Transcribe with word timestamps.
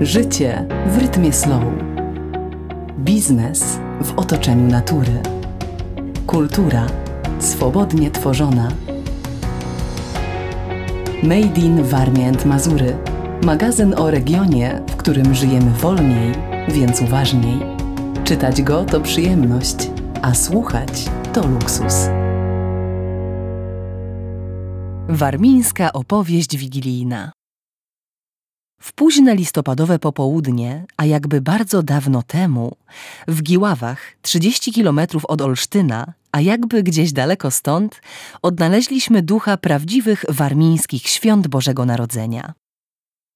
Życie 0.00 0.66
w 0.86 0.98
rytmie 0.98 1.32
slow. 1.32 1.62
Biznes 2.98 3.78
w 4.02 4.18
otoczeniu 4.18 4.68
natury. 4.68 5.22
Kultura 6.26 6.86
swobodnie 7.38 8.10
tworzona. 8.10 8.68
Made 11.22 11.60
in 11.60 11.82
Warmia 11.82 12.28
and 12.28 12.46
Mazury. 12.46 12.96
Magazyn 13.44 13.94
o 13.94 14.10
regionie, 14.10 14.82
w 14.88 14.96
którym 14.96 15.34
żyjemy 15.34 15.70
wolniej, 15.70 16.32
więc 16.68 17.02
uważniej. 17.02 17.58
Czytać 18.24 18.62
go 18.62 18.84
to 18.84 19.00
przyjemność, 19.00 19.90
a 20.22 20.34
słuchać 20.34 21.10
to 21.32 21.46
luksus. 21.46 22.08
Warmińska 25.08 25.92
opowieść 25.92 26.56
wigilijna. 26.56 27.32
W 28.80 28.92
późne 28.92 29.34
listopadowe 29.34 29.98
popołudnie, 29.98 30.84
a 30.96 31.04
jakby 31.04 31.40
bardzo 31.40 31.82
dawno 31.82 32.22
temu, 32.22 32.76
w 33.28 33.42
Giławach, 33.42 34.00
30 34.22 34.72
kilometrów 34.72 35.24
od 35.24 35.40
Olsztyna, 35.40 36.12
a 36.32 36.40
jakby 36.40 36.82
gdzieś 36.82 37.12
daleko 37.12 37.50
stąd, 37.50 38.00
odnaleźliśmy 38.42 39.22
ducha 39.22 39.56
prawdziwych 39.56 40.24
warmińskich 40.28 41.06
świąt 41.06 41.48
Bożego 41.48 41.84
Narodzenia. 41.86 42.52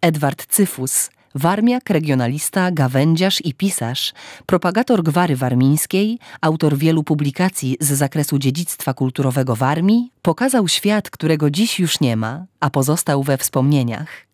Edward 0.02 0.46
Cyfus, 0.46 1.10
warmiak, 1.34 1.90
regionalista, 1.90 2.70
gawędziarz 2.70 3.40
i 3.44 3.54
pisarz, 3.54 4.12
propagator 4.46 5.02
gwary 5.02 5.36
warmińskiej, 5.36 6.18
autor 6.40 6.76
wielu 6.76 7.04
publikacji 7.04 7.76
z 7.80 7.92
zakresu 7.92 8.38
dziedzictwa 8.38 8.94
kulturowego 8.94 9.56
Warmii, 9.56 10.10
pokazał 10.22 10.68
świat, 10.68 11.10
którego 11.10 11.50
dziś 11.50 11.80
już 11.80 12.00
nie 12.00 12.16
ma, 12.16 12.46
a 12.60 12.70
pozostał 12.70 13.22
we 13.22 13.38
wspomnieniach– 13.38 14.08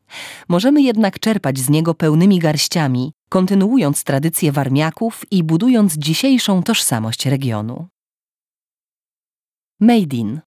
Możemy 0.49 0.83
jednak 0.83 1.21
czerpać 1.21 1.59
z 1.59 1.71
niego 1.71 1.95
pełnymi 1.95 2.39
garściami, 2.39 3.13
kontynuując 3.29 4.05
tradycję 4.05 4.53
warmiaków 4.53 5.23
i 5.31 5.45
budując 5.45 5.95
dzisiejszą 5.95 6.63
tożsamość 6.63 7.27
regionu. 7.27 7.89
Made 9.81 10.17
in. 10.17 10.41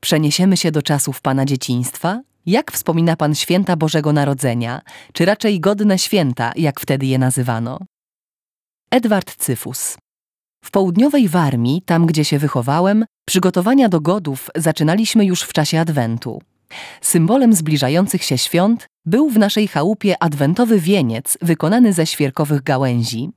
Przeniesiemy 0.00 0.56
się 0.56 0.70
do 0.70 0.82
czasów 0.82 1.20
Pana 1.20 1.44
dzieciństwa? 1.44 2.22
Jak 2.46 2.72
wspomina 2.72 3.16
Pan 3.16 3.34
święta 3.34 3.76
Bożego 3.76 4.12
Narodzenia, 4.12 4.80
czy 5.12 5.24
raczej 5.24 5.60
godne 5.60 5.98
święta, 5.98 6.52
jak 6.56 6.80
wtedy 6.80 7.06
je 7.06 7.18
nazywano? 7.18 7.78
Edward 8.90 9.36
Cyfus. 9.36 9.96
W 10.64 10.70
południowej 10.70 11.28
Warmii, 11.28 11.82
tam 11.82 12.06
gdzie 12.06 12.24
się 12.24 12.38
wychowałem, 12.38 13.04
przygotowania 13.26 13.88
do 13.88 14.00
godów 14.00 14.50
zaczynaliśmy 14.56 15.24
już 15.24 15.42
w 15.42 15.52
czasie 15.52 15.80
Adwentu. 15.80 16.42
Symbolem 17.00 17.52
zbliżających 17.52 18.22
się 18.22 18.38
świąt 18.38 18.88
był 19.04 19.30
w 19.30 19.38
naszej 19.38 19.68
chałupie 19.68 20.22
adwentowy 20.22 20.80
wieniec 20.80 21.38
wykonany 21.42 21.92
ze 21.92 22.06
świerkowych 22.06 22.62
gałęzi. 22.62 23.30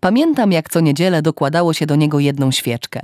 Pamiętam, 0.00 0.52
jak 0.52 0.70
co 0.70 0.80
niedzielę 0.80 1.22
dokładało 1.22 1.72
się 1.72 1.86
do 1.86 1.96
niego 1.96 2.20
jedną 2.20 2.50
świeczkę. 2.50 3.00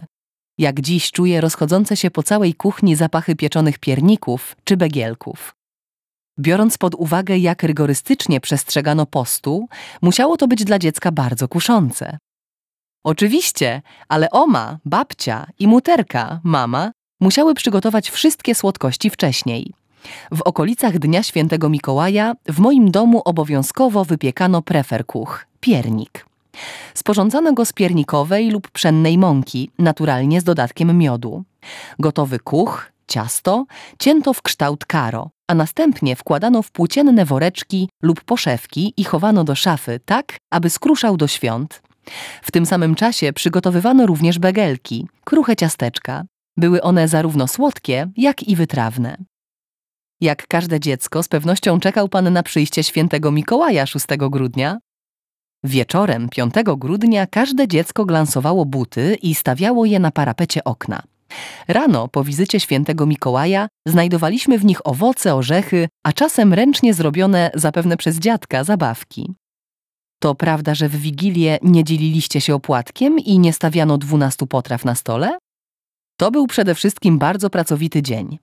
Jak 0.58 0.80
dziś 0.80 1.10
czuję 1.10 1.40
rozchodzące 1.40 1.96
się 1.96 2.10
po 2.10 2.22
całej 2.22 2.54
kuchni 2.54 2.96
zapachy 2.96 3.36
pieczonych 3.36 3.78
pierników 3.78 4.56
czy 4.64 4.76
begielków. 4.76 5.54
Biorąc 6.38 6.78
pod 6.78 6.94
uwagę, 6.94 7.38
jak 7.38 7.62
rygorystycznie 7.62 8.40
przestrzegano 8.40 9.06
postu, 9.06 9.68
musiało 10.02 10.36
to 10.36 10.48
być 10.48 10.64
dla 10.64 10.78
dziecka 10.78 11.12
bardzo 11.12 11.48
kuszące. 11.48 12.18
Oczywiście, 13.04 13.82
ale 14.08 14.30
oma, 14.30 14.78
babcia 14.84 15.46
i 15.58 15.68
muterka, 15.68 16.40
mama, 16.44 16.92
musiały 17.20 17.54
przygotować 17.54 18.10
wszystkie 18.10 18.54
słodkości 18.54 19.10
wcześniej. 19.10 19.72
W 20.32 20.42
okolicach 20.42 20.98
Dnia 20.98 21.22
Świętego 21.22 21.68
Mikołaja 21.68 22.34
w 22.48 22.58
moim 22.58 22.90
domu 22.90 23.22
obowiązkowo 23.24 24.04
wypiekano 24.04 24.62
preferkuch, 24.62 25.46
piernik. 25.60 26.26
Sporządzano 26.94 27.52
go 27.52 27.64
z 27.64 27.72
piernikowej 27.72 28.50
lub 28.50 28.70
pszennej 28.70 29.18
mąki, 29.18 29.70
naturalnie 29.78 30.40
z 30.40 30.44
dodatkiem 30.44 30.98
miodu. 30.98 31.44
Gotowy 31.98 32.38
kuch, 32.38 32.92
ciasto, 33.06 33.64
cięto 33.98 34.34
w 34.34 34.42
kształt 34.42 34.84
karo, 34.84 35.30
a 35.48 35.54
następnie 35.54 36.16
wkładano 36.16 36.62
w 36.62 36.70
płócienne 36.70 37.24
woreczki 37.24 37.88
lub 38.02 38.20
poszewki 38.24 38.94
i 38.96 39.04
chowano 39.04 39.44
do 39.44 39.54
szafy 39.54 40.00
tak, 40.04 40.36
aby 40.50 40.70
skruszał 40.70 41.16
do 41.16 41.26
świąt. 41.28 41.82
W 42.42 42.50
tym 42.50 42.66
samym 42.66 42.94
czasie 42.94 43.32
przygotowywano 43.32 44.06
również 44.06 44.38
begelki, 44.38 45.08
kruche 45.24 45.56
ciasteczka, 45.56 46.24
były 46.60 46.82
one 46.82 47.08
zarówno 47.08 47.48
słodkie, 47.48 48.10
jak 48.16 48.42
i 48.42 48.56
wytrawne. 48.56 49.16
Jak 50.20 50.46
każde 50.46 50.80
dziecko, 50.80 51.22
z 51.22 51.28
pewnością 51.28 51.80
czekał 51.80 52.08
pan 52.08 52.32
na 52.32 52.42
przyjście 52.42 52.84
świętego 52.84 53.30
Mikołaja 53.30 53.86
6 53.86 54.06
grudnia. 54.30 54.78
Wieczorem 55.64 56.28
5 56.28 56.54
grudnia 56.76 57.26
każde 57.26 57.68
dziecko 57.68 58.04
glansowało 58.04 58.64
buty 58.64 59.16
i 59.22 59.34
stawiało 59.34 59.84
je 59.84 59.98
na 59.98 60.10
parapecie 60.10 60.64
okna. 60.64 61.02
Rano, 61.68 62.08
po 62.08 62.24
wizycie 62.24 62.60
świętego 62.60 63.06
Mikołaja, 63.06 63.68
znajdowaliśmy 63.86 64.58
w 64.58 64.64
nich 64.64 64.86
owoce, 64.86 65.34
orzechy, 65.34 65.88
a 66.04 66.12
czasem 66.12 66.54
ręcznie 66.54 66.94
zrobione, 66.94 67.50
zapewne 67.54 67.96
przez 67.96 68.18
dziadka, 68.18 68.64
zabawki. 68.64 69.34
To 70.22 70.34
prawda, 70.34 70.74
że 70.74 70.88
w 70.88 70.96
Wigilię 70.96 71.58
nie 71.62 71.84
dzieliliście 71.84 72.40
się 72.40 72.54
opłatkiem 72.54 73.18
i 73.18 73.38
nie 73.38 73.52
stawiano 73.52 73.98
dwunastu 73.98 74.46
potraw 74.46 74.84
na 74.84 74.94
stole? 74.94 75.38
To 76.20 76.30
był 76.30 76.46
przede 76.46 76.74
wszystkim 76.74 77.18
bardzo 77.18 77.50
pracowity 77.50 78.02
dzień. 78.02 78.38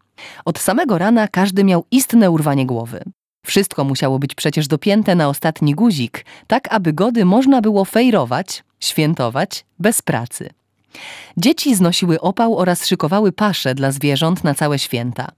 Od 0.45 0.59
samego 0.59 0.97
rana 0.97 1.27
każdy 1.27 1.63
miał 1.63 1.85
istne 1.91 2.31
urwanie 2.31 2.65
głowy. 2.65 3.03
Wszystko 3.45 3.83
musiało 3.83 4.19
być 4.19 4.35
przecież 4.35 4.67
dopięte 4.67 5.15
na 5.15 5.29
ostatni 5.29 5.75
guzik, 5.75 6.25
tak 6.47 6.73
aby 6.73 6.93
gody 6.93 7.25
można 7.25 7.61
było 7.61 7.85
fejrować, 7.85 8.63
świętować 8.79 9.65
bez 9.79 10.01
pracy. 10.01 10.49
Dzieci 11.37 11.75
znosiły 11.75 12.21
opał 12.21 12.57
oraz 12.57 12.87
szykowały 12.87 13.31
pasze 13.31 13.75
dla 13.75 13.91
zwierząt 13.91 14.43
na 14.43 14.53
całe 14.53 14.79
święta. 14.79 15.31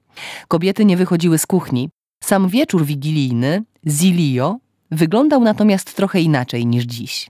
Kobiety 0.47 0.85
nie 0.85 0.97
wychodziły 0.97 1.37
z 1.37 1.45
kuchni. 1.45 1.89
Sam 2.23 2.49
wieczór 2.49 2.85
wigilijny, 2.85 3.63
zilio, 3.87 4.57
wyglądał 4.91 5.41
natomiast 5.41 5.95
trochę 5.95 6.21
inaczej 6.21 6.65
niż 6.65 6.83
dziś. 6.83 7.29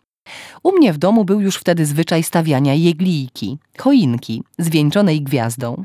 U 0.64 0.72
mnie 0.72 0.94
w 0.94 0.98
domu 0.98 1.26
był 1.26 1.42
już 1.42 1.56
wtedy 1.56 1.86
zwyczaj 1.86 2.24
stawiania 2.24 2.74
jeglijki, 2.74 3.58
choinki, 3.78 4.44
zwieńczonej 4.60 5.22
gwiazdą. 5.22 5.84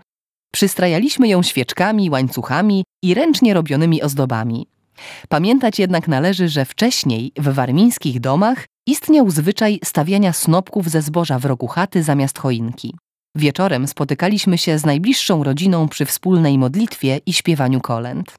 Przystrajaliśmy 0.53 1.29
ją 1.29 1.43
świeczkami, 1.43 2.11
łańcuchami 2.11 2.85
i 3.03 3.15
ręcznie 3.15 3.55
robionymi 3.55 4.03
ozdobami. 4.03 4.67
Pamiętać 5.29 5.79
jednak 5.79 6.09
należy, 6.09 6.49
że 6.49 6.65
wcześniej 6.65 7.33
w 7.37 7.49
warmińskich 7.49 8.21
domach 8.21 8.65
istniał 8.87 9.31
zwyczaj 9.31 9.81
stawiania 9.85 10.33
snopków 10.33 10.91
ze 10.91 11.03
zboża 11.03 11.39
w 11.39 11.45
rogu 11.45 11.67
chaty 11.67 12.03
zamiast 12.03 12.39
choinki. 12.39 12.95
Wieczorem 13.37 13.87
spotykaliśmy 13.87 14.59
się 14.59 14.79
z 14.79 14.85
najbliższą 14.85 15.45
rodziną 15.45 15.89
przy 15.89 16.07
wspólnej 16.07 16.59
modlitwie 16.59 17.21
i 17.27 17.33
śpiewaniu 17.33 17.81
kolęd. 17.81 18.39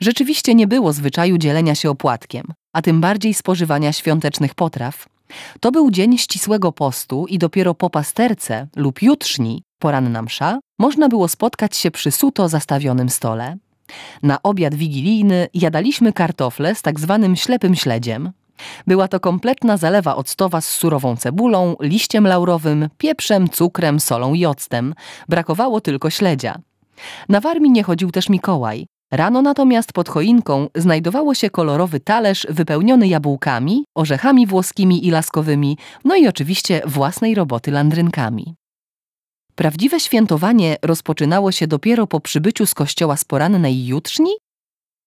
Rzeczywiście 0.00 0.54
nie 0.54 0.66
było 0.66 0.92
zwyczaju 0.92 1.38
dzielenia 1.38 1.74
się 1.74 1.90
opłatkiem, 1.90 2.46
a 2.72 2.82
tym 2.82 3.00
bardziej 3.00 3.34
spożywania 3.34 3.92
świątecznych 3.92 4.54
potraw, 4.54 5.06
to 5.60 5.72
był 5.72 5.90
dzień 5.90 6.18
ścisłego 6.18 6.72
postu 6.72 7.26
i 7.26 7.38
dopiero 7.38 7.74
po 7.74 7.90
pasterce 7.90 8.66
lub 8.76 9.02
jutrzni, 9.02 9.62
poranna 9.78 10.22
msza, 10.22 10.58
można 10.78 11.08
było 11.08 11.28
spotkać 11.28 11.76
się 11.76 11.90
przy 11.90 12.10
suto 12.10 12.48
zastawionym 12.48 13.08
stole. 13.08 13.56
Na 14.22 14.42
obiad 14.42 14.74
wigilijny 14.74 15.48
jadaliśmy 15.54 16.12
kartofle 16.12 16.74
z 16.74 16.82
tak 16.82 17.00
zwanym 17.00 17.36
ślepym 17.36 17.74
śledziem. 17.74 18.32
Była 18.86 19.08
to 19.08 19.20
kompletna 19.20 19.76
zalewa 19.76 20.16
octowa 20.16 20.60
z 20.60 20.66
surową 20.66 21.16
cebulą, 21.16 21.76
liściem 21.80 22.26
laurowym, 22.26 22.88
pieprzem, 22.98 23.48
cukrem, 23.48 24.00
solą 24.00 24.34
i 24.34 24.46
octem. 24.46 24.94
Brakowało 25.28 25.80
tylko 25.80 26.10
śledzia. 26.10 26.58
Na 27.28 27.40
Warmii 27.40 27.70
nie 27.70 27.82
chodził 27.82 28.10
też 28.10 28.28
Mikołaj, 28.28 28.86
Rano 29.16 29.42
natomiast 29.42 29.92
pod 29.92 30.08
choinką 30.08 30.68
znajdowało 30.74 31.34
się 31.34 31.50
kolorowy 31.50 32.00
talerz 32.00 32.46
wypełniony 32.50 33.08
jabłkami, 33.08 33.84
orzechami 33.94 34.46
włoskimi 34.46 35.06
i 35.06 35.10
laskowymi, 35.10 35.78
no 36.04 36.16
i 36.16 36.28
oczywiście 36.28 36.82
własnej 36.86 37.34
roboty 37.34 37.70
landrynkami. 37.70 38.54
Prawdziwe 39.54 40.00
świętowanie 40.00 40.76
rozpoczynało 40.82 41.52
się 41.52 41.66
dopiero 41.66 42.06
po 42.06 42.20
przybyciu 42.20 42.66
z 42.66 42.74
kościoła 42.74 43.16
z 43.16 43.24
porannej 43.24 43.86
jutrzni? 43.86 44.30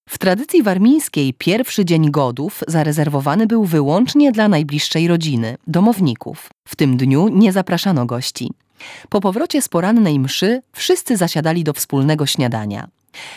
W 0.09 0.17
tradycji 0.17 0.63
warmińskiej 0.63 1.33
pierwszy 1.33 1.85
dzień 1.85 2.11
godów 2.11 2.63
zarezerwowany 2.67 3.47
był 3.47 3.65
wyłącznie 3.65 4.31
dla 4.31 4.47
najbliższej 4.47 5.07
rodziny, 5.07 5.57
domowników. 5.67 6.49
W 6.67 6.75
tym 6.75 6.97
dniu 6.97 7.27
nie 7.27 7.51
zapraszano 7.51 8.05
gości. 8.05 8.51
Po 9.09 9.21
powrocie 9.21 9.61
z 9.61 9.69
porannej 9.69 10.19
mszy 10.19 10.61
wszyscy 10.73 11.17
zasiadali 11.17 11.63
do 11.63 11.73
wspólnego 11.73 12.25
śniadania. 12.25 12.87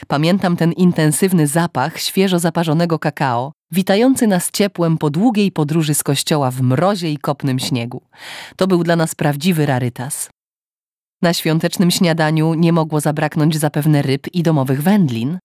Pamiętam 0.09 0.57
ten 0.57 0.73
intensywny 0.73 1.47
zapach 1.47 1.99
świeżo 1.99 2.39
zaparzonego 2.39 2.99
kakao, 2.99 3.53
witający 3.73 4.27
nas 4.27 4.51
ciepłem 4.51 4.99
po 4.99 5.11
długiej 5.11 5.53
podróży 5.53 5.95
z 5.95 6.03
kościoła 6.03 6.51
w 6.51 6.63
mrozie 6.63 7.13
i 7.13 7.19
kopnym 7.19 7.59
śniegu. 7.59 8.03
To 8.57 8.67
był 8.67 8.85
dla 8.85 8.97
nas 8.97 9.15
prawdziwy 9.15 9.67
rarytas. 9.67 10.31
Na 11.23 11.33
świątecznym 11.33 11.91
śniadaniu 11.91 12.55
nie 12.55 12.73
mogło 12.73 13.01
zabraknąć 13.01 13.57
zapewne 13.57 14.03
ryb 14.03 14.35
i 14.35 14.43
domowych 14.43 14.83
wędlin. 14.83 15.39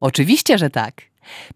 Oczywiście, 0.00 0.58
że 0.58 0.70
tak. 0.70 1.02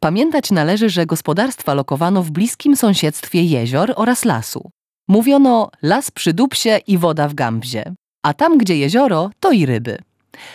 Pamiętać 0.00 0.50
należy, 0.50 0.90
że 0.90 1.06
gospodarstwa 1.06 1.74
lokowano 1.74 2.22
w 2.22 2.30
bliskim 2.30 2.76
sąsiedztwie 2.76 3.42
jezior 3.42 3.92
oraz 3.96 4.24
lasu. 4.24 4.70
Mówiono 5.08 5.70
las 5.82 6.10
przy 6.10 6.32
dupsie 6.32 6.70
i 6.86 6.98
woda 6.98 7.28
w 7.28 7.34
gambzie, 7.34 7.94
a 8.22 8.34
tam, 8.34 8.58
gdzie 8.58 8.76
jezioro, 8.76 9.30
to 9.40 9.52
i 9.52 9.66
ryby. 9.66 9.98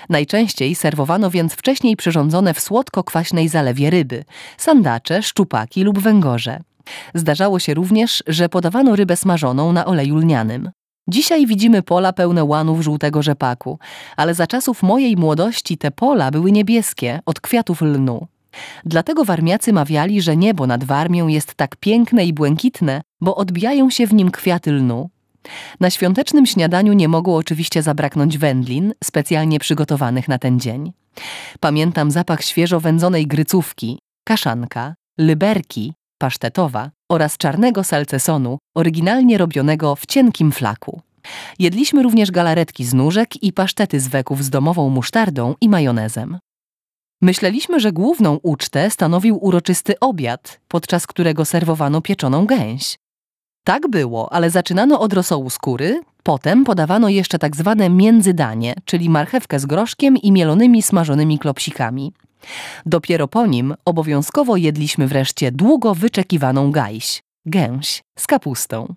Najczęściej 0.10 0.76
serwowano 0.76 1.30
więc 1.30 1.54
wcześniej 1.54 1.96
przyrządzone 1.96 2.54
w 2.54 2.60
słodko-kwaśnej 2.60 3.48
zalewie 3.48 3.90
ryby, 3.90 4.24
sandacze, 4.58 5.24
szczupaki 5.24 5.84
lub 5.84 6.00
węgorze. 6.00 6.60
Zdarzało 7.14 7.60
się 7.60 7.74
również, 7.74 8.24
że 8.28 8.50
podawano 8.50 8.96
rybę 8.96 9.16
smażoną 9.16 9.74
na 9.74 9.86
oleju 9.86 10.16
lnianym. 10.16 10.72
Dzisiaj 11.10 11.48
widzimy 11.48 11.82
pola 11.82 12.14
pełne 12.14 12.44
łanów 12.44 12.82
żółtego 12.82 13.22
rzepaku, 13.24 13.80
ale 14.18 14.34
za 14.34 14.48
czasów 14.48 14.84
mojej 14.84 15.18
młodości 15.18 15.78
te 15.78 15.92
pola 15.92 16.32
były 16.32 16.52
niebieskie, 16.52 17.20
od 17.26 17.42
kwiatów 17.42 17.82
lnu. 17.82 18.28
Dlatego 18.86 19.26
warmiacy 19.26 19.74
mawiali, 19.74 20.22
że 20.22 20.38
niebo 20.38 20.68
nad 20.68 20.84
Warmią 20.84 21.28
jest 21.28 21.54
tak 21.54 21.76
piękne 21.76 22.26
i 22.26 22.34
błękitne, 22.34 23.02
bo 23.22 23.36
odbijają 23.36 23.90
się 23.90 24.08
w 24.08 24.14
nim 24.14 24.32
kwiaty 24.32 24.72
lnu. 24.72 25.10
Na 25.80 25.90
świątecznym 25.90 26.46
śniadaniu 26.46 26.94
nie 26.94 27.08
mogło 27.08 27.36
oczywiście 27.36 27.84
zabraknąć 27.84 28.38
wędlin, 28.38 28.94
specjalnie 29.04 29.60
przygotowanych 29.60 30.28
na 30.28 30.38
ten 30.38 30.60
dzień. 30.60 30.94
Pamiętam 31.60 32.12
zapach 32.12 32.44
świeżo 32.44 32.80
wędzonej 32.80 33.28
grycówki, 33.28 34.00
kaszanka, 34.24 34.96
lyberki, 35.18 35.94
pasztetowa 36.18 36.92
oraz 37.12 37.38
czarnego 37.38 37.84
salcesonu, 37.84 38.58
oryginalnie 38.76 39.38
robionego 39.38 39.96
w 39.96 40.06
cienkim 40.06 40.52
flaku. 40.52 41.02
Jedliśmy 41.60 42.04
również 42.04 42.32
galaretki 42.32 42.86
z 42.86 42.94
nóżek 42.94 43.44
i 43.44 43.54
pasztety 43.54 44.00
z 44.00 44.08
weków 44.08 44.44
z 44.44 44.50
domową 44.50 44.90
musztardą 44.90 45.56
i 45.62 45.70
majonezem. 45.70 46.40
Myśleliśmy, 47.22 47.80
że 47.80 47.92
główną 47.92 48.40
ucztę 48.44 48.90
stanowił 48.90 49.46
uroczysty 49.46 50.00
obiad, 50.00 50.60
podczas 50.68 51.08
którego 51.08 51.46
serwowano 51.46 52.02
pieczoną 52.02 52.46
gęś. 52.46 52.96
Tak 53.68 53.90
było, 53.90 54.34
ale 54.34 54.50
zaczynano 54.50 55.00
od 55.00 55.14
rosołu 55.14 55.50
skóry, 55.50 56.02
potem 56.24 56.64
podawano 56.64 57.10
jeszcze 57.10 57.40
tak 57.40 57.56
zwane 57.56 57.90
międzydanie, 57.90 58.76
czyli 58.86 59.10
marchewkę 59.10 59.60
z 59.60 59.66
groszkiem 59.66 60.18
i 60.18 60.32
mielonymi 60.32 60.82
smażonymi 60.82 61.40
klopsikami. 61.40 62.14
Dopiero 62.86 63.28
po 63.28 63.46
nim 63.46 63.74
obowiązkowo 63.86 64.58
jedliśmy 64.58 65.08
wreszcie 65.08 65.52
długo 65.52 65.96
wyczekiwaną 65.96 66.72
gajś, 66.72 67.22
gęś 67.46 68.02
z 68.20 68.28
kapustą. 68.28 68.96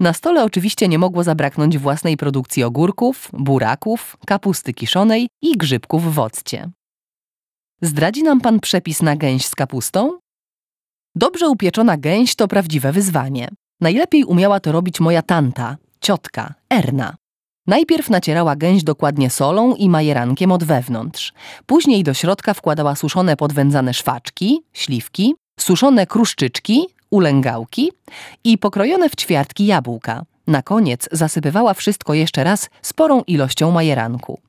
Na 0.00 0.12
stole 0.12 0.44
oczywiście 0.44 0.88
nie 0.88 0.98
mogło 0.98 1.24
zabraknąć 1.24 1.78
własnej 1.78 2.16
produkcji 2.16 2.64
ogórków, 2.64 3.28
buraków, 3.32 4.16
kapusty 4.26 4.74
kiszonej 4.74 5.28
i 5.42 5.56
grzybków 5.56 6.14
w 6.14 6.18
occie. 6.18 6.70
Zdradzi 7.82 8.22
nam 8.22 8.40
pan 8.40 8.60
przepis 8.60 9.02
na 9.02 9.16
gęś 9.16 9.46
z 9.46 9.54
kapustą? 9.54 10.18
Dobrze 11.14 11.48
upieczona 11.48 11.96
gęś 11.96 12.34
to 12.34 12.48
prawdziwe 12.48 12.92
wyzwanie. 12.92 13.48
Najlepiej 13.80 14.24
umiała 14.24 14.60
to 14.60 14.72
robić 14.72 15.00
moja 15.00 15.22
tanta, 15.22 15.76
ciotka, 16.00 16.54
Erna. 16.70 17.16
Najpierw 17.66 18.10
nacierała 18.10 18.56
gęś 18.56 18.82
dokładnie 18.82 19.30
solą 19.30 19.74
i 19.74 19.88
majerankiem 19.88 20.52
od 20.52 20.64
wewnątrz. 20.64 21.32
Później 21.66 22.04
do 22.04 22.14
środka 22.14 22.54
wkładała 22.54 22.94
suszone 22.94 23.36
podwędzane 23.36 23.94
szwaczki, 23.94 24.62
śliwki, 24.72 25.34
suszone 25.60 26.06
kruszczyczki, 26.06 26.86
ulęgałki 27.10 27.92
i 28.44 28.58
pokrojone 28.58 29.08
w 29.08 29.16
ćwiartki 29.16 29.66
jabłka. 29.66 30.22
Na 30.46 30.62
koniec 30.62 31.08
zasypywała 31.12 31.74
wszystko 31.74 32.14
jeszcze 32.14 32.44
raz 32.44 32.70
sporą 32.82 33.22
ilością 33.26 33.70
majeranku. 33.70 34.40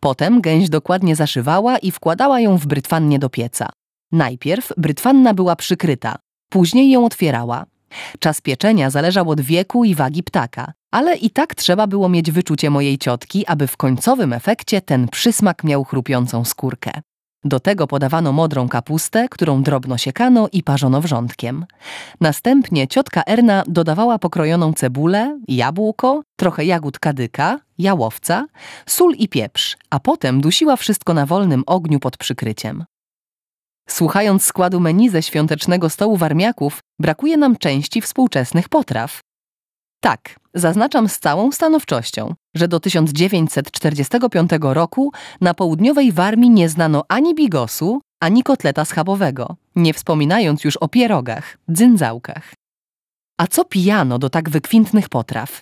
Potem 0.00 0.40
gęś 0.40 0.68
dokładnie 0.68 1.16
zaszywała 1.16 1.78
i 1.78 1.90
wkładała 1.90 2.40
ją 2.40 2.58
w 2.58 2.66
brytwannie 2.66 3.18
do 3.18 3.30
pieca. 3.30 3.68
Najpierw 4.12 4.72
brytwanna 4.76 5.34
była 5.34 5.56
przykryta, 5.56 6.16
później 6.48 6.90
ją 6.90 7.04
otwierała. 7.04 7.64
Czas 8.18 8.40
pieczenia 8.40 8.90
zależał 8.90 9.30
od 9.30 9.40
wieku 9.40 9.84
i 9.84 9.94
wagi 9.94 10.22
ptaka, 10.22 10.72
ale 10.90 11.16
i 11.16 11.30
tak 11.30 11.54
trzeba 11.54 11.86
było 11.86 12.08
mieć 12.08 12.30
wyczucie 12.30 12.70
mojej 12.70 12.98
ciotki, 12.98 13.46
aby 13.46 13.66
w 13.66 13.76
końcowym 13.76 14.32
efekcie 14.32 14.80
ten 14.80 15.08
przysmak 15.08 15.64
miał 15.64 15.84
chrupiącą 15.84 16.44
skórkę. 16.44 16.90
Do 17.44 17.60
tego 17.60 17.86
podawano 17.86 18.32
modrą 18.32 18.68
kapustę, 18.68 19.28
którą 19.28 19.62
drobno 19.62 19.98
siekano 19.98 20.48
i 20.52 20.62
parzono 20.62 21.00
wrzątkiem. 21.00 21.66
Następnie 22.20 22.88
ciotka 22.88 23.22
Erna 23.26 23.64
dodawała 23.66 24.18
pokrojoną 24.18 24.72
cebulę, 24.72 25.40
jabłko, 25.48 26.22
trochę 26.36 26.64
jagód 26.64 26.98
kadyka, 26.98 27.60
jałowca, 27.78 28.46
sól 28.86 29.14
i 29.14 29.28
pieprz, 29.28 29.76
a 29.90 30.00
potem 30.00 30.40
dusiła 30.40 30.76
wszystko 30.76 31.14
na 31.14 31.26
wolnym 31.26 31.62
ogniu 31.66 32.00
pod 32.00 32.16
przykryciem. 32.16 32.84
Słuchając 33.88 34.44
składu 34.44 34.80
menu 34.80 35.10
ze 35.10 35.22
świątecznego 35.22 35.90
stołu 35.90 36.16
warmiaków, 36.16 36.80
brakuje 37.00 37.36
nam 37.36 37.56
części 37.56 38.00
współczesnych 38.00 38.68
potraw. 38.68 39.20
Tak, 40.00 40.36
zaznaczam 40.54 41.08
z 41.08 41.18
całą 41.18 41.52
stanowczością, 41.52 42.34
że 42.54 42.68
do 42.68 42.80
1945 42.80 44.50
roku 44.60 45.12
na 45.40 45.54
południowej 45.54 46.12
Warmii 46.12 46.50
nie 46.50 46.68
znano 46.68 47.04
ani 47.08 47.34
bigosu, 47.34 48.00
ani 48.20 48.42
kotleta 48.42 48.84
schabowego, 48.84 49.56
nie 49.76 49.94
wspominając 49.94 50.64
już 50.64 50.76
o 50.76 50.88
pierogach, 50.88 51.58
dzyndzałkach. 51.68 52.54
A 53.40 53.46
co 53.46 53.64
pijano 53.64 54.18
do 54.18 54.30
tak 54.30 54.50
wykwintnych 54.50 55.08
potraw? 55.08 55.60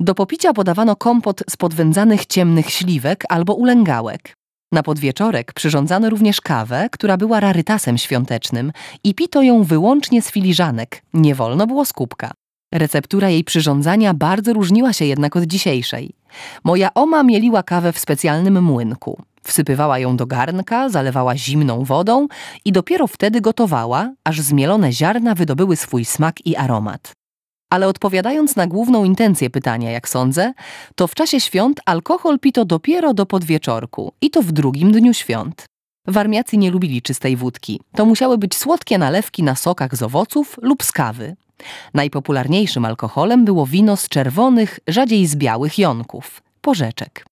Do 0.00 0.14
popicia 0.14 0.52
podawano 0.52 0.96
kompot 0.96 1.42
z 1.50 1.56
podwędzanych 1.56 2.26
ciemnych 2.26 2.70
śliwek 2.70 3.24
albo 3.28 3.54
ulęgałek. 3.54 4.34
Na 4.72 4.82
podwieczorek 4.82 5.52
przyrządzano 5.52 6.10
również 6.10 6.40
kawę, 6.40 6.88
która 6.92 7.16
była 7.16 7.40
rarytasem 7.40 7.98
świątecznym 7.98 8.72
i 9.04 9.14
pito 9.14 9.42
ją 9.42 9.62
wyłącznie 9.62 10.22
z 10.22 10.30
filiżanek, 10.30 11.02
nie 11.14 11.34
wolno 11.34 11.66
było 11.66 11.84
z 11.84 11.92
kubka. 11.92 12.32
Receptura 12.74 13.28
jej 13.28 13.44
przyrządzania 13.44 14.14
bardzo 14.14 14.52
różniła 14.52 14.92
się 14.92 15.04
jednak 15.04 15.36
od 15.36 15.44
dzisiejszej. 15.44 16.14
Moja 16.64 16.94
oma 16.94 17.22
mieliła 17.22 17.62
kawę 17.62 17.92
w 17.92 17.98
specjalnym 17.98 18.62
młynku. 18.62 19.22
Wsypywała 19.42 19.98
ją 19.98 20.16
do 20.16 20.26
garnka, 20.26 20.88
zalewała 20.88 21.36
zimną 21.36 21.84
wodą 21.84 22.26
i 22.64 22.72
dopiero 22.72 23.06
wtedy 23.06 23.40
gotowała, 23.40 24.12
aż 24.24 24.40
zmielone 24.40 24.92
ziarna 24.92 25.34
wydobyły 25.34 25.76
swój 25.76 26.04
smak 26.04 26.46
i 26.46 26.56
aromat. 26.56 27.12
Ale 27.70 27.88
odpowiadając 27.88 28.56
na 28.56 28.66
główną 28.66 29.04
intencję 29.04 29.50
pytania, 29.50 29.90
jak 29.90 30.08
sądzę, 30.08 30.52
to 30.94 31.06
w 31.06 31.14
czasie 31.14 31.40
świąt 31.40 31.80
alkohol 31.86 32.38
pito 32.38 32.64
dopiero 32.64 33.14
do 33.14 33.26
podwieczorku 33.26 34.12
i 34.20 34.30
to 34.30 34.42
w 34.42 34.52
drugim 34.52 34.92
dniu 34.92 35.14
świąt. 35.14 35.64
Warmiacy 36.06 36.56
nie 36.56 36.70
lubili 36.70 37.02
czystej 37.02 37.36
wódki. 37.36 37.80
To 37.94 38.06
musiały 38.06 38.38
być 38.38 38.56
słodkie 38.56 38.98
nalewki 38.98 39.42
na 39.42 39.54
sokach 39.54 39.96
z 39.96 40.02
owoców 40.02 40.58
lub 40.62 40.84
z 40.84 40.92
kawy. 40.92 41.36
Najpopularniejszym 41.94 42.84
alkoholem 42.84 43.44
było 43.44 43.66
wino 43.66 43.96
z 43.96 44.08
czerwonych, 44.08 44.80
rzadziej 44.86 45.26
z 45.26 45.36
białych 45.36 45.78
jonków, 45.78 46.42
porzeczek. 46.60 47.26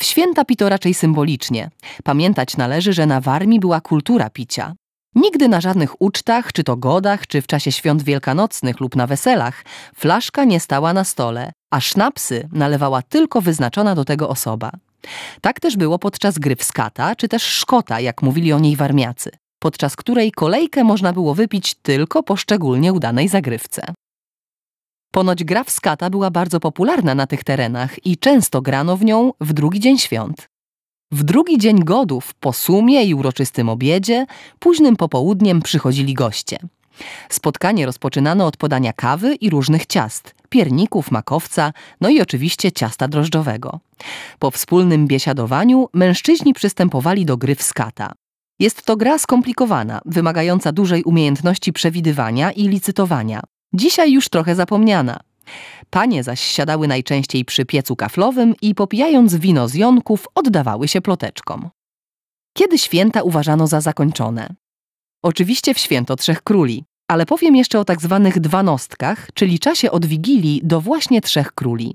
W 0.00 0.04
święta 0.04 0.44
pito 0.44 0.68
raczej 0.68 0.94
symbolicznie. 0.94 1.70
Pamiętać 2.04 2.56
należy, 2.56 2.92
że 2.92 3.06
na 3.06 3.20
Warmii 3.20 3.60
była 3.60 3.80
kultura 3.80 4.30
picia. 4.30 4.74
Nigdy 5.16 5.48
na 5.48 5.60
żadnych 5.60 6.02
ucztach, 6.02 6.52
czy 6.52 6.64
to 6.64 6.76
godach, 6.76 7.26
czy 7.26 7.42
w 7.42 7.46
czasie 7.46 7.72
świąt 7.72 8.02
wielkanocnych 8.02 8.80
lub 8.80 8.96
na 8.96 9.06
weselach, 9.06 9.64
flaszka 9.94 10.44
nie 10.44 10.60
stała 10.60 10.92
na 10.92 11.04
stole, 11.04 11.52
a 11.70 11.80
sznapsy 11.80 12.48
nalewała 12.52 13.02
tylko 13.02 13.40
wyznaczona 13.40 13.94
do 13.94 14.04
tego 14.04 14.28
osoba. 14.28 14.70
Tak 15.40 15.60
też 15.60 15.76
było 15.76 15.98
podczas 15.98 16.38
gry 16.38 16.56
w 16.56 16.62
skata, 16.62 17.16
czy 17.16 17.28
też 17.28 17.42
szkota, 17.42 18.00
jak 18.00 18.22
mówili 18.22 18.52
o 18.52 18.58
niej 18.58 18.76
warmiacy, 18.76 19.30
podczas 19.58 19.96
której 19.96 20.32
kolejkę 20.32 20.84
można 20.84 21.12
było 21.12 21.34
wypić 21.34 21.74
tylko 21.74 22.22
po 22.22 22.36
szczególnie 22.36 22.92
udanej 22.92 23.28
zagrywce. 23.28 23.94
Ponoć 25.12 25.44
gra 25.44 25.64
w 25.64 25.70
skata 25.70 26.10
była 26.10 26.30
bardzo 26.30 26.60
popularna 26.60 27.14
na 27.14 27.26
tych 27.26 27.44
terenach 27.44 28.06
i 28.06 28.18
często 28.18 28.62
grano 28.62 28.96
w 28.96 29.04
nią 29.04 29.32
w 29.40 29.52
drugi 29.52 29.80
dzień 29.80 29.98
świąt. 29.98 30.46
W 31.12 31.22
drugi 31.22 31.58
dzień 31.58 31.84
godów, 31.84 32.34
po 32.34 32.52
sumie 32.52 33.04
i 33.04 33.14
uroczystym 33.14 33.68
obiedzie, 33.68 34.26
późnym 34.58 34.96
popołudniem 34.96 35.62
przychodzili 35.62 36.14
goście. 36.14 36.58
Spotkanie 37.28 37.86
rozpoczynano 37.86 38.46
od 38.46 38.56
podania 38.56 38.92
kawy 38.92 39.34
i 39.34 39.50
różnych 39.50 39.86
ciast, 39.86 40.34
pierników, 40.48 41.10
makowca, 41.10 41.72
no 42.00 42.08
i 42.08 42.20
oczywiście 42.20 42.72
ciasta 42.72 43.08
drożdżowego. 43.08 43.80
Po 44.38 44.50
wspólnym 44.50 45.06
biesiadowaniu 45.06 45.88
mężczyźni 45.92 46.54
przystępowali 46.54 47.26
do 47.26 47.36
gry 47.36 47.54
w 47.54 47.62
skata. 47.62 48.12
Jest 48.58 48.82
to 48.82 48.96
gra 48.96 49.18
skomplikowana, 49.18 50.00
wymagająca 50.04 50.72
dużej 50.72 51.04
umiejętności 51.04 51.72
przewidywania 51.72 52.52
i 52.52 52.68
licytowania. 52.68 53.40
Dzisiaj 53.74 54.12
już 54.12 54.28
trochę 54.28 54.54
zapomniana. 54.54 55.20
Panie 55.90 56.22
zaś 56.22 56.40
siadały 56.40 56.88
najczęściej 56.88 57.44
przy 57.44 57.64
piecu 57.64 57.96
kaflowym 57.96 58.54
i 58.62 58.74
popijając 58.74 59.34
wino 59.34 59.68
z 59.68 59.74
jonków 59.74 60.26
oddawały 60.34 60.88
się 60.88 61.00
ploteczkom. 61.00 61.70
Kiedy 62.56 62.78
święta 62.78 63.22
uważano 63.22 63.66
za 63.66 63.80
zakończone? 63.80 64.48
Oczywiście 65.22 65.74
w 65.74 65.78
święto 65.78 66.16
Trzech 66.16 66.42
Króli, 66.42 66.84
ale 67.08 67.26
powiem 67.26 67.56
jeszcze 67.56 67.78
o 67.80 67.84
tak 67.84 68.00
zwanych 68.02 68.40
dwanostkach, 68.40 69.28
czyli 69.34 69.58
czasie 69.58 69.90
od 69.90 70.06
Wigilii 70.06 70.60
do 70.64 70.80
właśnie 70.80 71.20
Trzech 71.20 71.52
Króli. 71.52 71.94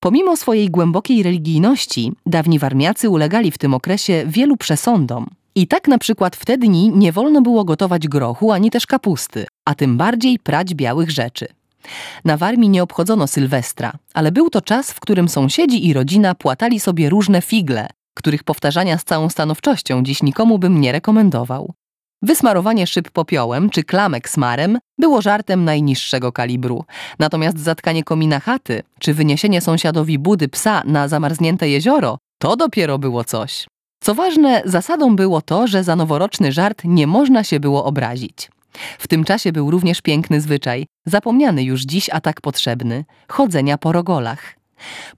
Pomimo 0.00 0.36
swojej 0.36 0.70
głębokiej 0.70 1.22
religijności, 1.22 2.12
dawni 2.26 2.58
warmiacy 2.58 3.10
ulegali 3.10 3.50
w 3.50 3.58
tym 3.58 3.74
okresie 3.74 4.24
wielu 4.26 4.56
przesądom 4.56 5.26
I 5.54 5.66
tak 5.66 5.88
na 5.88 5.98
przykład 5.98 6.36
w 6.36 6.44
te 6.44 6.58
dni 6.58 6.92
nie 6.94 7.12
wolno 7.12 7.42
było 7.42 7.64
gotować 7.64 8.08
grochu 8.08 8.52
ani 8.52 8.70
też 8.70 8.86
kapusty, 8.86 9.46
a 9.64 9.74
tym 9.74 9.96
bardziej 9.96 10.38
prać 10.38 10.74
białych 10.74 11.10
rzeczy. 11.10 11.46
Na 12.24 12.36
Warmii 12.36 12.68
nie 12.68 12.82
obchodzono 12.82 13.26
Sylwestra, 13.26 13.92
ale 14.14 14.32
był 14.32 14.50
to 14.50 14.60
czas, 14.60 14.92
w 14.92 15.00
którym 15.00 15.28
sąsiedzi 15.28 15.86
i 15.86 15.92
rodzina 15.92 16.34
płatali 16.34 16.80
sobie 16.80 17.10
różne 17.10 17.42
figle, 17.42 17.88
których 18.14 18.44
powtarzania 18.44 18.98
z 18.98 19.04
całą 19.04 19.28
stanowczością 19.28 20.02
dziś 20.02 20.22
nikomu 20.22 20.58
bym 20.58 20.80
nie 20.80 20.92
rekomendował. 20.92 21.72
Wysmarowanie 22.22 22.86
szyb 22.86 23.10
popiołem 23.10 23.70
czy 23.70 23.84
klamek 23.84 24.28
smarem 24.28 24.78
było 24.98 25.22
żartem 25.22 25.64
najniższego 25.64 26.32
kalibru. 26.32 26.84
Natomiast 27.18 27.58
zatkanie 27.58 28.04
komina 28.04 28.40
chaty 28.40 28.82
czy 28.98 29.14
wyniesienie 29.14 29.60
sąsiadowi 29.60 30.18
budy 30.18 30.48
psa 30.48 30.82
na 30.84 31.08
zamarznięte 31.08 31.68
jezioro 31.68 32.18
to 32.38 32.56
dopiero 32.56 32.98
było 32.98 33.24
coś. 33.24 33.66
Co 34.02 34.14
ważne, 34.14 34.62
zasadą 34.64 35.16
było 35.16 35.42
to, 35.42 35.66
że 35.66 35.84
za 35.84 35.96
noworoczny 35.96 36.52
żart 36.52 36.82
nie 36.84 37.06
można 37.06 37.44
się 37.44 37.60
było 37.60 37.84
obrazić. 37.84 38.50
W 38.98 39.08
tym 39.08 39.24
czasie 39.24 39.52
był 39.52 39.70
również 39.70 40.02
piękny 40.02 40.40
zwyczaj, 40.40 40.86
zapomniany 41.06 41.62
już 41.62 41.82
dziś, 41.82 42.10
a 42.10 42.20
tak 42.20 42.40
potrzebny 42.40 43.04
chodzenia 43.28 43.78
po 43.78 43.92
rogolach. 43.92 44.58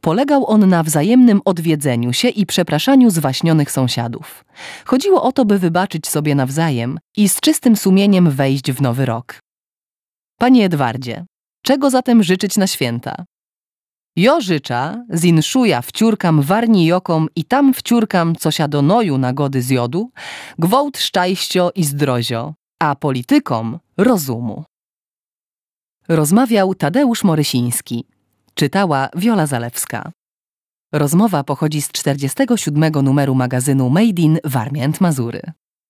Polegał 0.01 0.47
on 0.47 0.69
na 0.69 0.83
wzajemnym 0.83 1.41
odwiedzeniu 1.45 2.13
się 2.13 2.29
i 2.29 2.47
przepraszaniu 2.47 3.11
zwaśnionych 3.11 3.71
sąsiadów. 3.71 4.45
Chodziło 4.85 5.23
o 5.23 5.33
to, 5.33 5.45
by 5.45 5.59
wybaczyć 5.59 6.09
sobie 6.09 6.35
nawzajem 6.35 6.99
i 7.17 7.29
z 7.29 7.41
czystym 7.41 7.77
sumieniem 7.77 8.31
wejść 8.31 8.73
w 8.73 8.83
nowy 8.83 9.07
rok. 9.07 9.41
Panie 10.39 10.65
Edwardzie, 10.65 11.25
czego 11.63 11.91
zatem 11.91 12.23
życzyć 12.23 12.57
na 12.57 12.67
święta? 12.67 13.25
Jo 14.17 14.41
życza, 14.41 15.05
zinszuja 15.15 15.83
wciurkam 15.83 16.43
warnijokom 16.43 17.29
i 17.37 17.45
tam 17.45 17.75
wciurkam 17.75 18.37
cosia 18.37 18.69
do 18.69 18.83
noju 18.83 19.19
nagody 19.19 19.63
z 19.63 19.71
jodu, 19.71 20.11
gwołt 20.59 20.99
szczajścio 20.99 21.71
i 21.75 21.85
zdrozio, 21.85 22.55
a 22.81 22.95
politykom 22.95 23.79
rozumu. 23.97 24.65
Rozmawiał 26.09 26.75
Tadeusz 26.75 27.25
Morysiński. 27.25 28.05
Czytała 28.55 29.09
Wiola 29.17 29.47
Zalewska. 29.47 30.13
Rozmowa 30.93 31.45
pochodzi 31.45 31.83
z 31.83 31.93
47 31.93 32.93
numeru 33.03 33.35
magazynu 33.35 33.91
Made 33.91 34.23
in 34.23 34.39
Warmię 34.45 34.93
Mazury. 35.01 35.43